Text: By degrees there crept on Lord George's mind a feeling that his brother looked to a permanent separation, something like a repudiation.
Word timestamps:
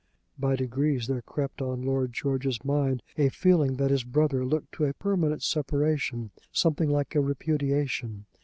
By 0.39 0.55
degrees 0.55 1.05
there 1.05 1.21
crept 1.21 1.61
on 1.61 1.83
Lord 1.83 2.11
George's 2.11 2.65
mind 2.65 3.03
a 3.19 3.29
feeling 3.29 3.75
that 3.75 3.91
his 3.91 4.03
brother 4.03 4.43
looked 4.43 4.71
to 4.71 4.85
a 4.85 4.95
permanent 4.95 5.43
separation, 5.43 6.31
something 6.51 6.89
like 6.89 7.13
a 7.13 7.21
repudiation. 7.21 8.25